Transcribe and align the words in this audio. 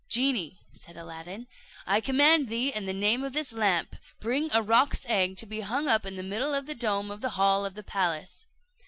"Genie," 0.09 0.59
said 0.71 0.97
Aladdin, 0.97 1.45
"I 1.85 2.01
command 2.01 2.47
thee, 2.49 2.69
in 2.69 2.87
the 2.87 2.91
name 2.91 3.23
of 3.23 3.33
this 3.33 3.53
lamp, 3.53 3.95
bring 4.19 4.49
a 4.51 4.59
roc's 4.59 5.05
egg 5.07 5.37
to 5.37 5.45
be 5.45 5.59
hung 5.61 5.87
up 5.87 6.07
in 6.07 6.15
the 6.15 6.23
middle 6.23 6.55
of 6.55 6.65
the 6.65 6.73
dome 6.73 7.11
of 7.11 7.21
the 7.21 7.29
hall 7.37 7.65
of 7.67 7.75
the 7.75 7.83
palace." 7.83 8.47